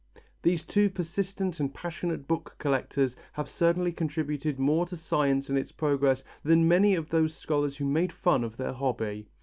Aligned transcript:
These 0.41 0.63
two 0.65 0.89
persistent 0.89 1.59
and 1.59 1.71
passionate 1.71 2.27
book 2.27 2.55
collectors 2.57 3.15
have 3.33 3.47
certainly 3.47 3.91
contributed 3.91 4.57
more 4.57 4.87
to 4.87 4.97
science 4.97 5.47
and 5.47 5.59
its 5.59 5.71
progress 5.71 6.23
than 6.43 6.67
many 6.67 6.95
of 6.95 7.11
those 7.11 7.35
scholars 7.35 7.77
who 7.77 7.85
made 7.85 8.11
fun 8.11 8.43
of 8.43 8.57
their 8.57 8.73
hobby. 8.73 9.27